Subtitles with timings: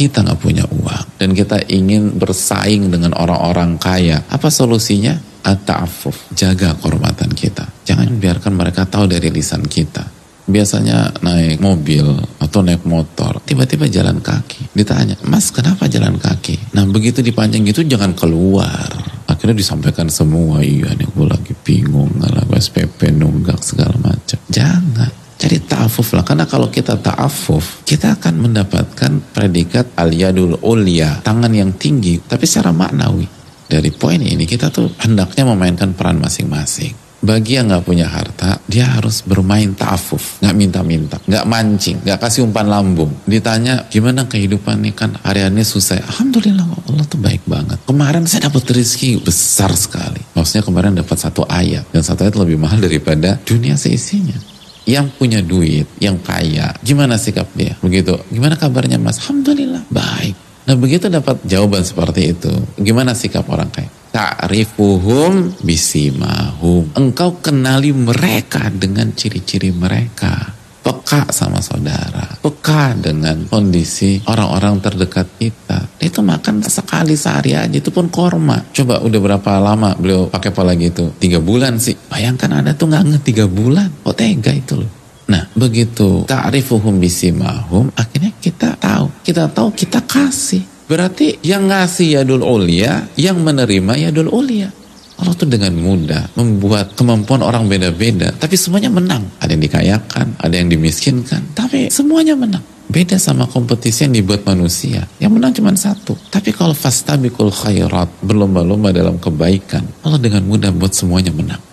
[0.00, 5.12] kita nggak punya uang dan kita ingin bersaing dengan orang-orang kaya, apa solusinya?
[5.40, 7.68] At-ta'affuf, jaga kehormatan kita.
[7.84, 10.04] Jangan biarkan mereka tahu dari lisan kita.
[10.48, 12.04] Biasanya naik mobil
[12.40, 14.72] atau naik motor, tiba-tiba jalan kaki.
[14.72, 16.72] Ditanya, mas kenapa jalan kaki?
[16.72, 18.88] Nah begitu dipanjang gitu jangan keluar.
[19.28, 24.40] Akhirnya disampaikan semua, iya nih gue lagi bingung, lah gue SPP nunggak segala macam.
[24.48, 25.19] Jangan.
[25.50, 31.74] Jadi ta'afuf lah, karena kalau kita ta'afuf, kita akan mendapatkan predikat al-yadul ulia, tangan yang
[31.74, 33.26] tinggi, tapi secara maknawi.
[33.66, 36.94] Dari poin ini kita tuh hendaknya memainkan peran masing-masing.
[37.18, 42.46] Bagi yang nggak punya harta, dia harus bermain ta'afuf, nggak minta-minta, nggak mancing, nggak kasih
[42.46, 43.10] umpan lambung.
[43.26, 45.98] Ditanya gimana kehidupan nih kan hari-hari susah.
[45.98, 47.82] Alhamdulillah Allah tuh baik banget.
[47.90, 50.22] Kemarin saya dapat rezeki besar sekali.
[50.38, 54.49] Maksudnya kemarin dapat satu ayat dan satu ayat lebih mahal daripada dunia seisinya
[54.88, 57.76] yang punya duit, yang kaya, gimana sikap dia?
[57.80, 59.20] Begitu, gimana kabarnya mas?
[59.24, 60.36] Alhamdulillah, baik.
[60.68, 63.90] Nah begitu dapat jawaban seperti itu, gimana sikap orang kaya?
[64.10, 66.94] Ta'rifuhum bisimahum.
[66.98, 75.80] Engkau kenali mereka dengan ciri-ciri mereka peka sama saudara, peka dengan kondisi orang-orang terdekat kita.
[76.00, 78.56] Itu makan sekali sehari aja, itu pun korma.
[78.72, 81.12] Coba udah berapa lama beliau pakai pola gitu?
[81.20, 81.92] Tiga bulan sih.
[82.08, 83.92] Bayangkan ada tuh nggak nge tiga bulan.
[84.00, 84.90] Kok tega itu loh.
[85.30, 89.12] Nah begitu ta'rifuhum bisimahum, akhirnya kita tahu.
[89.22, 90.64] Kita tahu kita kasih.
[90.90, 94.72] Berarti yang ngasih yadul ulia, yang menerima yadul ulia.
[95.20, 99.22] Allah tuh dengan mudah membuat kemampuan orang beda-beda, tapi semuanya menang.
[99.36, 102.64] Ada yang dikayakan, ada yang dimiskinkan, tapi semuanya menang.
[102.90, 105.06] Beda sama kompetisi yang dibuat manusia.
[105.22, 106.18] Yang menang cuma satu.
[106.26, 111.69] Tapi kalau fastabikul khairat, berlomba-lomba dalam kebaikan, Allah dengan mudah buat semuanya menang.